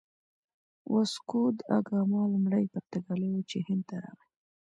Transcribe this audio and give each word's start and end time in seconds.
واسکوداګاما 0.91 2.21
لومړی 2.33 2.65
پرتګالی 2.73 3.29
و 3.33 3.39
چې 3.49 3.57
هند 3.67 3.83
ته 3.89 3.95
راغی. 4.03 4.27